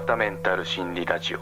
[0.00, 1.38] 田メンタル心理ラジオ。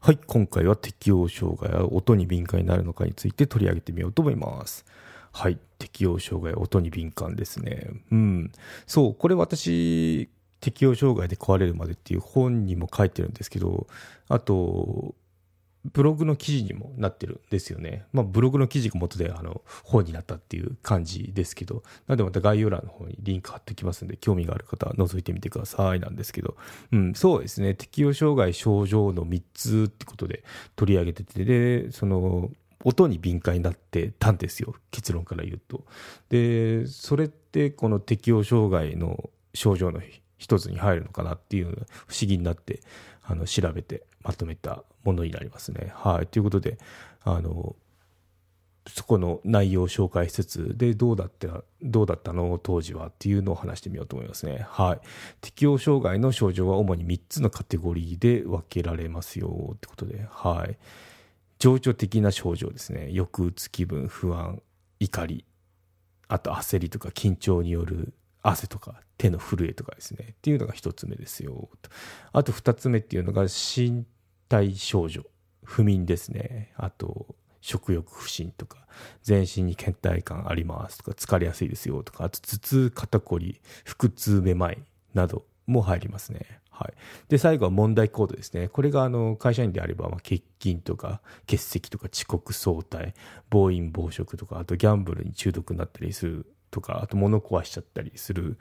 [0.00, 4.84] はい今回は適応障害は音に敏感になるのかについて取り上げてみようと思います。
[5.32, 7.88] はい適応障害音に敏感ですね。
[8.10, 8.52] うん。
[8.86, 10.28] そうこれ私
[10.60, 13.86] 適応障害で壊れるまでっていう本にも書いてるんですけど
[14.28, 15.14] あと
[15.92, 18.04] ブログの記事にもなってるんですよね。
[18.12, 26.56] まあ、ブログの記事が元であの本になったっていう感じですけど、なのでまた概要欄の方にリンク貼っておきますんで、興味がある方は覗いてみてくださいなんですけど、
[26.92, 30.42] うん、そうですね、適応障害症状の3つってことで
[30.74, 32.50] 取り上げてて、で、その、
[32.84, 35.84] 音に敏感になってたんですよ、結論から言うと。
[36.28, 40.00] で、それってこの適応障害の症状の
[40.38, 41.66] 一つに入るのかなっていう
[42.06, 42.80] 不思議になって
[43.22, 45.92] あの調べてまとめたものになりますね。
[45.94, 46.78] はい、ということで
[47.22, 47.76] あの
[48.86, 52.58] そこの内容を紹介しつつでどうだったどうだったの？
[52.58, 54.66] 当時はっていうのを話してみようと思いますね。
[54.68, 55.00] はい、
[55.40, 59.70] 適応障害の症状は主に3つのカテゴリーで分けられますよ。
[59.74, 60.76] ってことで、はい、
[61.58, 63.08] 情緒的な症状ですね。
[63.14, 64.60] 抑うつ気分不安
[65.00, 65.46] 怒り
[66.28, 70.28] あと焦りとか緊張による汗とか手の震えとかですね。
[70.32, 71.70] っていうのが1つ目ですよ。
[72.32, 74.04] あと2つ目っていうのが身
[74.48, 75.22] 体症状
[75.64, 78.86] 不眠ですねあと食欲不振とか
[79.22, 84.82] 全身に倦怠感ありますとか疲れやすいですよとかあと頭痛肩こり腹痛めまい
[85.14, 86.60] なども入りますね。
[86.70, 86.94] はい、
[87.28, 88.66] で最後は問題行動ですね。
[88.68, 93.14] これがあの会社員であれば、まあ、欠勤とか欠席とか遅刻早退
[93.48, 98.58] 暴飲暴食とかあとギャンブルに中毒になったりするとか、あと物壊しちゃったりする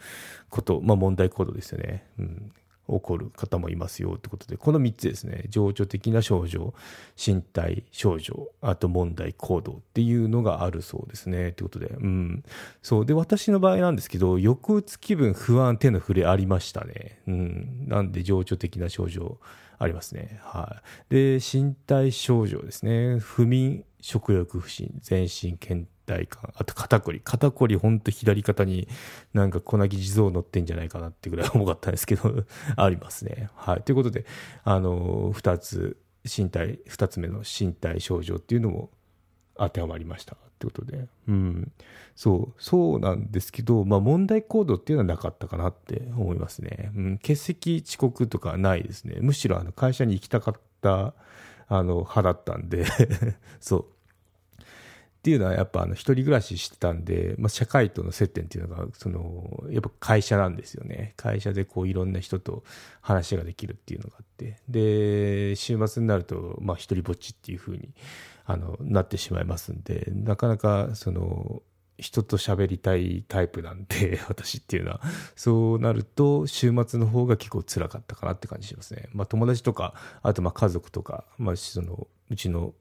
[0.49, 2.07] こと、まあ問題行動ですよね。
[2.19, 2.53] うん。
[2.87, 6.73] 起こる方もいますよってことで、この3つですね、情緒的な症状、
[7.23, 11.49] 身体症状、あと問題行動っていうのがあるそうですね。
[11.49, 12.43] ってことで、うん。
[12.81, 13.05] そう。
[13.05, 17.21] で、私の場合なんですけど、抑うつ気分、不安、手の触れありましたね。
[17.27, 17.85] うん。
[17.87, 19.39] なんで、情緒的な症状
[19.79, 20.39] ありますね。
[20.43, 21.13] はい。
[21.13, 23.19] で、身体症状ですね。
[23.19, 27.21] 不眠、食欲不振、全身倦怠感、あと肩こり。
[27.23, 28.87] 肩こりほんと左肩に
[29.33, 33.49] なんか粉木地蔵乗ってんじゃないかなってぐらい 重かったんですけどありますね。
[33.55, 33.81] はい。
[33.83, 34.25] ということで、
[34.63, 38.91] あの、二つ、身体、二つ目の身体症状っていうのも
[39.55, 40.37] 当てはまりました。
[40.67, 41.07] ってことで。
[41.27, 41.71] うん。
[42.15, 46.91] そう、そうなんですけど、まあ問題行動っていうのはなかったかなって思いますね。
[46.95, 47.17] うん。
[47.17, 49.17] 欠席遅刻とかないですね。
[49.19, 51.13] むしろあの会社に行きたかった、
[51.67, 52.85] あの、派だったんで
[53.59, 53.85] そう。
[54.59, 54.65] っ
[55.23, 62.65] ていうのはやっぱあの一人暮らししてたんで、まあ、社会との接点っていうのがそのやっぱ会社なんですよね会社でこういろんな人と
[62.99, 67.87] 話ができるっていうのがあってで週末になるとまあ一人ぼっちっていう風に
[68.45, 71.61] あになってしまいますんでなかなかその
[71.97, 75.01] 人と喋りたいタイプなんで 私っていうのは。
[75.35, 82.73] そうなると週末の方が結構辛かったかなって感じしますね、まあ、友達とかあとまあ家族とか、まあ、そのうちの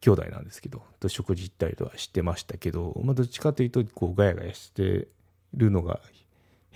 [0.00, 5.08] 兄弟なんですけど、と食事行ったりとかしてましたけど、まあ、どっちかというと、こう、ガヤガヤして
[5.54, 6.00] るのが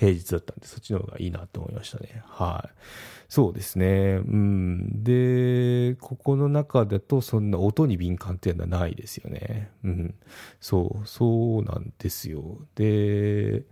[0.00, 2.22] 平日だったんで、そっちの方がいいなと思いましたね。
[2.24, 2.70] はい。
[3.28, 4.22] そうですね。
[4.24, 5.04] うん。
[5.04, 9.70] で、ここの中だと、そんな音に敏感っていうのはないですよね。
[9.84, 10.14] うん。
[10.58, 12.42] そう、そうなんですよ。
[12.76, 13.64] で、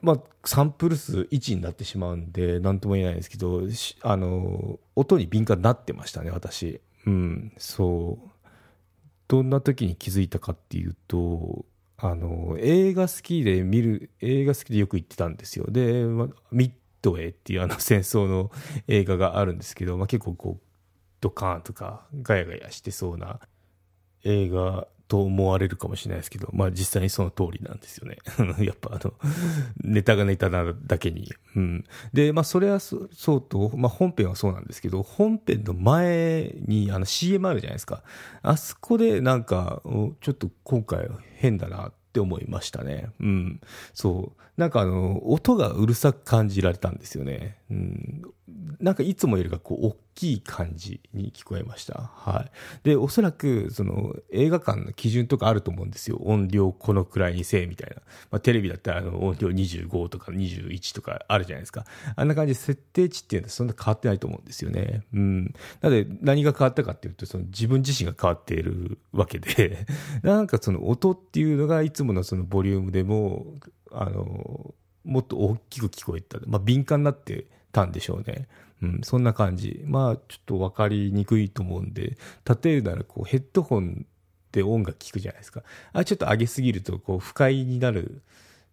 [0.00, 3.64] まあ、サンプル数1になってしまうんで、なんとも言えないんですけど、
[4.00, 6.80] あの、音に敏感になってましたね、私。
[7.04, 8.48] うん、そう。
[9.28, 11.66] どんな時に気づいたかっていうと、
[11.98, 15.66] あの、映画好きで見る、映画好きでよく行ってたんですよ。
[15.70, 18.50] で、ま、ミッドウェイっていうあの戦争の
[18.86, 20.66] 映画があるんですけど、まあ、結構こう、
[21.20, 23.40] ドカーンとかガヤガヤしてそうな
[24.24, 28.18] 映画と思われるかもしれないですけど、まあ実際にその通りなんですよね。
[28.64, 29.14] やっぱあの、
[29.82, 31.32] ネタがネタなだけに。
[31.54, 31.84] うん。
[32.12, 33.08] で、まあそれはそう
[33.40, 38.02] と、まあ本編はそうなんですけど、本編の前にあの CM あるじゃないですか。
[38.42, 39.82] あそこでなんか、
[40.20, 43.10] ちょっと今回変だなって思いましたね。
[43.20, 43.60] うん。
[43.94, 44.42] そう。
[44.56, 47.58] なんかあの、音がうるさく感じられたんですよね。
[47.70, 48.22] うん。
[48.80, 52.10] なんかいつもよりかこう、大きい感じに聞こえました。
[52.14, 52.50] はい。
[52.84, 56.18] で、おそらく、その、映画館の基準とかあると思うんですよ。
[56.22, 57.96] 音量このくらいにせえ、みたいな。
[58.30, 61.86] まあ、テレビだったら、あの、音量25とか21とかあるじゃないですか。
[62.14, 65.02] あんな感じで設定値っていうのはそんな変わってないと思うんですよね。
[65.12, 65.44] うん。
[65.80, 69.86] なので、何が変わったかっていうと、その自分自身が変わっているわけで、
[70.22, 73.46] なんかその音っていうのがいつものそのボリュームでも、
[73.90, 74.74] あの、
[75.04, 76.38] もっと大きく聞こえた。
[76.46, 77.46] まあ、敏感になって
[77.76, 78.48] たんでしょうね。
[78.82, 79.82] うん、そんな感じ。
[79.84, 82.16] まあ、ちょっと分かりにくいと思うんで、
[82.62, 84.06] 例えるなら、こう、ヘッドホン
[84.52, 85.62] で音楽聴くじゃないですか。
[85.92, 88.22] あ、ちょっと上げすぎると、こう、不快になる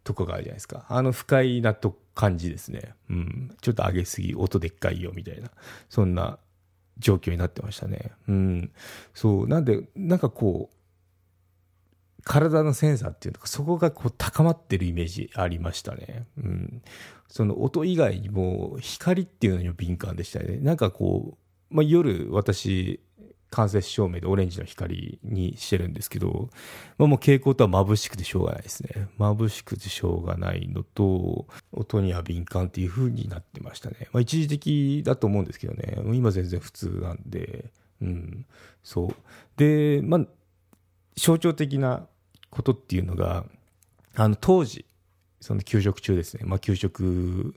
[0.06, 0.86] とこがあるじゃないですか。
[0.88, 2.94] あの不快なと感じですね。
[3.10, 3.58] うん。
[3.62, 5.52] ちょっと上げすぎ、音でっかいよ、みたいな。
[5.90, 6.40] そんな
[6.98, 8.12] 状況になってましたね。
[8.30, 8.72] うん。
[9.14, 9.48] そう。
[9.48, 10.76] なんで、なんかこう、
[12.24, 16.26] 体のセンサーっていうのか、そこがこう高まってるイメージありましたね。
[16.38, 16.82] うん。
[17.28, 20.58] その音以外にも、光っていうのにも敏感でしたね。
[20.58, 21.38] なんかこ
[21.72, 23.02] う、まあ、夜、私、
[23.54, 26.50] 間接照明でオレンジの光にしてるんですけど、
[26.98, 29.08] まあ、もう蛍光とは眩しくてしょうがないですね。
[29.20, 34.08] 眩しくてしょうがないのと、音には敏感っていう風になってましたね。
[34.12, 35.98] まあ、一時的だと思うんですけどね。
[36.14, 37.72] 今全然普通なんで、
[38.02, 38.46] うん、
[38.82, 39.16] そう。
[39.58, 40.26] で、まあ、
[41.16, 42.08] 象徴的な
[42.54, 43.46] ことっていうのが、
[44.16, 44.86] あの、当時、
[45.42, 46.44] その給食中ですね。
[46.46, 47.56] まあ、給食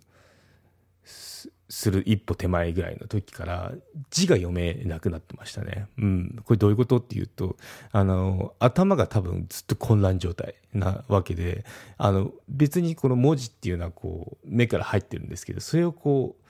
[1.69, 3.73] する一歩手前ぐらいの時から
[4.11, 5.87] 字が読めなくなってましたね。
[5.99, 6.43] うん。
[6.45, 7.57] これどういうことっていうと、
[7.93, 11.65] あの、頭が多分ずっと混乱状態なわけで、
[11.99, 16.43] あの、別にこの文字っていうのはこう、目から入ってるんですけど、それをこう、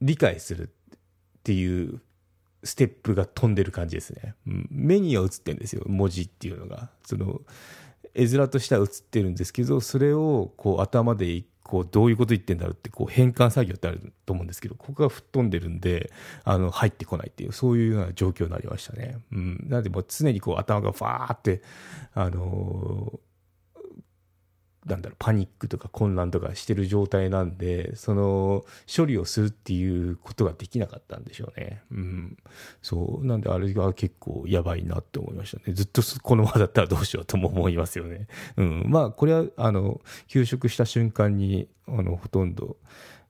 [0.00, 0.98] 理解するっ
[1.44, 2.00] ていう
[2.64, 4.34] ステップが飛んでる感じですね。
[4.46, 6.90] うん、目には映ってるんですよ、文字っていうのが。
[7.04, 7.40] その、
[8.14, 16.12] 絵面としては映ってるんですけど、それをこう頭でこうどういうこと言ってんだろうってこう変換作業ってあると思うんですけどここが吹っ飛んでるんで
[16.44, 19.18] あの入ってこないっていうそういうような状況になりましたね。
[19.32, 21.62] うん、なのでもう常にこう頭がファーって
[22.14, 23.18] あのー
[24.86, 28.64] なんだろう、パニックとか混乱とかしてる状態なんで、その、
[28.94, 31.82] 処理をするっていうことができなかったんでしょうね。
[31.92, 32.36] うん。
[32.82, 33.26] そう。
[33.26, 35.74] なんで、あれが結構やばいなって思いましたね。
[35.74, 38.26] ずっとこのままだったらどうしようとも思いますよね。
[38.56, 38.84] うん。
[38.88, 42.76] まあ、これは、あの、休職した瞬間に、あの、ほとんど、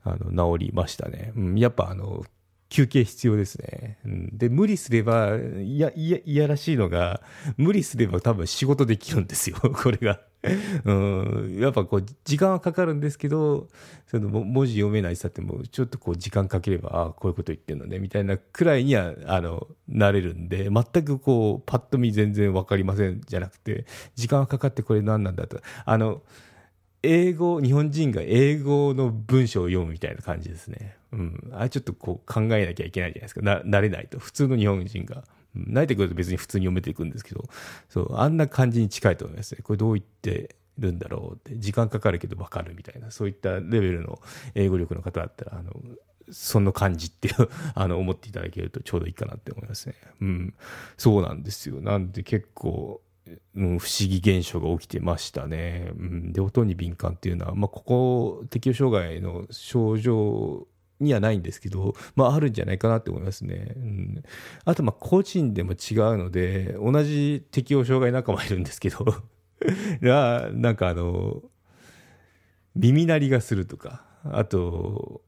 [0.05, 1.33] あの、治りましたね。
[1.37, 1.59] うん。
[1.59, 2.25] やっぱ、あの、
[2.73, 3.99] 休憩必要ですね。
[4.07, 7.21] うん、で、無理すれば、いや、いや、いやらしいのが、
[7.59, 10.21] 無理すれば多分仕事できるんですよ、 これが。
[10.85, 13.69] うん、やっぱこう、時間はかかるんですけど、
[14.06, 23.87] その文字読めないさっても、ちょっとこう、時間かければ、ああ、こういうこと言ってんのね、みたいなくらいには、あの、なれるんで、全くこう、パッと見全然わかりませんじゃなくて、
[24.17, 25.61] 時間はかかってこれ何なんだと。
[25.85, 26.23] あの、
[27.05, 30.97] 英語、日本人が英語の文章を読むみたいな感じですね。
[31.12, 31.50] うん。
[31.53, 33.43] あれちょっとこう考えなきゃいけないじゃないですか。
[33.43, 34.19] な、慣れないと。
[34.19, 35.25] 普通の日本人が。
[35.57, 37.45] 慣れてくると別に普通に読めていくんですけど、
[37.89, 39.61] そう、あんな感じに近いと思いますね。
[39.63, 44.21] これどう言ってるんだろうって、時間かかるけどわかるみたいな、そういったレベルの
[44.55, 45.73] 英語力の方だったら、あの、
[46.31, 49.95] その感じっていう あの、思っていただけるとちょうどいいかなって思いますね。
[50.21, 50.55] うん。
[50.97, 51.81] そうなんですよ。
[51.81, 53.03] なんで結構、
[53.55, 55.93] うん、不思議現象が起きてましたね。
[55.97, 60.67] うん、で、音に敏感っていうのは、まあ、ここ、適応障害の症状
[61.03, 63.75] にはないんですけど、まあ、あるんじゃないかなって思いますね。
[63.77, 64.23] うん、
[64.65, 69.05] あと、まあ、個人でも違うので、同じ適応障害仲間いるんですけど
[70.03, 71.43] が、なんかあの、
[72.75, 75.23] 耳鳴りがするとか、あと、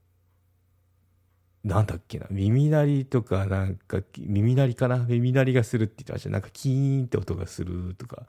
[1.62, 4.98] なんだっけな、耳鳴りとか、なんか、耳鳴りかな？
[4.98, 6.28] 耳鳴りがするって言ってました。
[6.28, 8.26] なんか、キーンって音がするとか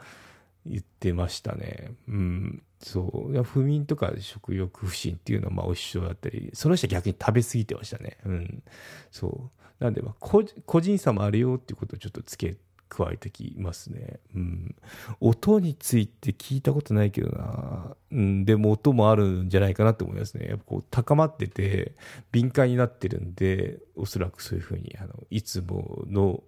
[0.66, 1.94] 言ってましたね。
[2.08, 2.64] うん。
[2.80, 3.44] そう。
[3.44, 8.18] 不眠とか食欲不振っていうのは、まあ、一緒だったり、その人は逆に食べ過ぎてましたね。
[8.26, 8.64] うん。
[9.12, 9.84] そう。
[9.84, 10.44] なんで、まあ、個
[10.82, 12.58] 人差もあるよっていうことをちょっとつけ
[12.88, 14.20] 加えてきますね。
[14.36, 14.76] うん。
[15.20, 17.96] 音について聞いたことないけどな。
[18.12, 20.48] うん、でも音もあるんじゃないかなと思いますね。
[20.48, 21.96] やっぱこう高まってて
[22.32, 26.44] 敏感になってるんで、おそらくそういうふうに、あの、いつもの、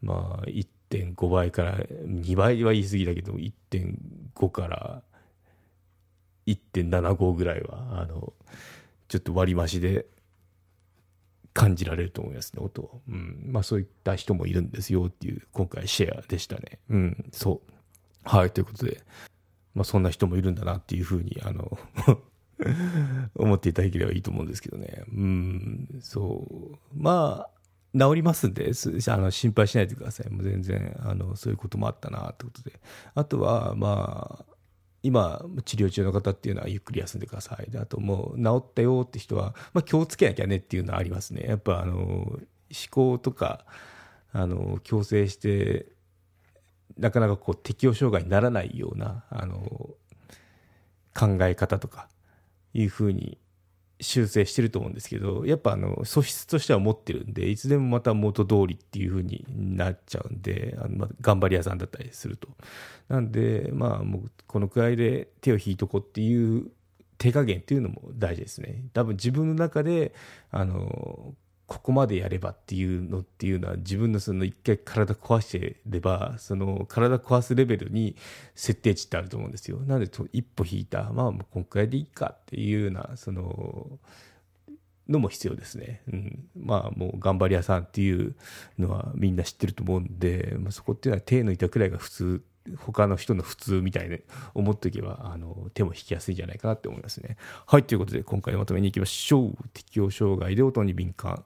[0.00, 0.50] まあ、
[0.94, 5.02] 1.5倍から、2倍は言い過ぎだけど、1.5から
[6.46, 8.32] 1.75ぐらいは、あの、
[9.08, 10.06] ちょっと割り増しで
[11.52, 13.00] 感じられると思いますね、音を。
[13.08, 13.44] うん。
[13.46, 16.78] まあそういった人もいるんですよっていう今回シェアでしたね。
[16.90, 17.72] うん、そう。
[18.24, 19.02] はい、ということで、
[19.74, 21.78] まあそんな人もいるんだなっていうふうに、あの
[23.36, 25.04] 思っていただければいいと思うんですけどね。
[25.12, 26.76] うん、そう。
[26.94, 27.53] まあ、
[27.96, 28.72] 治りますんで、
[29.08, 30.30] あの心配しないでください。
[30.30, 32.80] もう全然、あの、そういうこともあったな、ってことで。
[33.14, 34.54] あとは、まあ、
[35.02, 37.70] 今、治療中の方っていうのはゆっくり休んでください。
[37.70, 41.44] で、あともう治ったよって人は、まあ気をつけなきゃねっていうのはありますね。
[41.46, 42.40] やっぱあの、思
[42.90, 43.64] 考とか、
[44.32, 45.86] あの、強制して、
[46.98, 49.60] なかなかこう適応障害にならないような、あの、
[51.14, 52.08] 考え方とか、
[52.72, 53.38] いうふうに
[54.00, 62.48] 修正してると思うんですけど、やっぱあの素質としては持ってるんで、いつでもまた元通りっていう風になっちゃうんで、あのまあ頑張り屋さんだったりすると。
[63.08, 66.70] なんで、まあもうこのくらいで手を引いとこうっていう
[67.18, 68.84] 手加減っていうのも大事ですね。
[68.92, 70.12] 多分自分の中で、
[70.50, 71.34] あの、
[71.66, 78.16] ここまでやればっていうのっていうのは自分のその一回体壊してればその体壊すレベルに
[78.54, 79.78] 設定値ってあると思うんですよ。
[79.78, 83.98] なので一歩引いたまあもう今回でいいかっていうようなその
[85.08, 88.34] のも必要ですね、うん、まあもう頑張り屋さんっていう
[88.78, 92.42] のはみんな知ってると思うんで、まあ、そこっていうのは手抜いたくらいが普通
[92.78, 94.18] 他の人の普通みたいに
[94.54, 97.36] 思っておけばあの手も引きやすいんじゃないかなって思いますね。
[97.66, 101.44] はいということで今回のまとめにいきましょう適応障害で音に敏感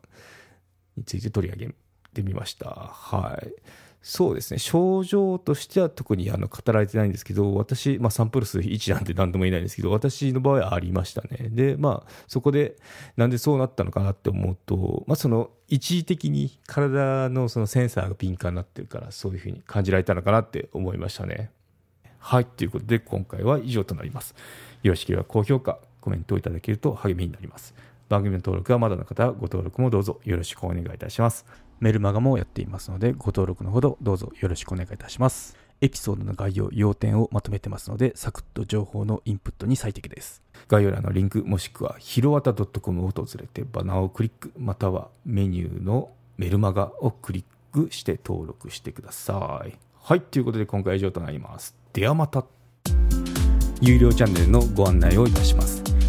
[0.97, 1.75] について取り上げ
[2.15, 2.69] てみました。
[2.71, 3.53] はい
[4.01, 4.59] そうですね。
[4.59, 11.49] 症状としては特にあの語られてないんですけど私、まあ、サンプル数1なんて何とも言えないんですけど私の場合はありましたね。
[11.51, 12.77] でまあそこで
[13.17, 21.51] なんでそうなったのかなって思うと、まあ、その一時的に体のそのセンサーが敏感になってるからそういうふうに感じられたのかなって思いましたね。
[22.19, 22.47] はい。
[22.47, 24.35] ということで今回は以上となります。
[24.83, 27.75] よろしければ高評価コメントをいただけると励みになります。
[28.09, 31.68] 番組の登録はまだの方はご登録もどうぞよろしくお願いいたします。
[31.81, 35.57] メルマガもやっていますので、ご登録のほどどうぞよろしくお願いいたします。
[35.81, 40.43] エピソードの概要、要点をまとめてますので、サクッと情報のインプットに最適です。
[40.67, 49.77] 概要欄のリンク、もしくはひろわた .com を訪れてバナーをクリック、またはメニューのメルマガをクリックして登録してください。
[50.01, 51.77] はい、ということで今回は以上となります。
[51.93, 52.45] ではまた。
[53.81, 55.98] 有料チャンネルのご案内をいたします。